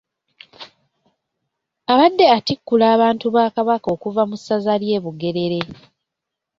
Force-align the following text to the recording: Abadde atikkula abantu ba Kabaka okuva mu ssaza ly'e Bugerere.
Abadde 1.91 2.25
atikkula 2.37 2.85
abantu 2.95 3.25
ba 3.35 3.45
Kabaka 3.55 3.87
okuva 3.95 4.21
mu 4.29 4.35
ssaza 4.39 4.73
ly'e 4.81 4.99
Bugerere. 5.03 5.59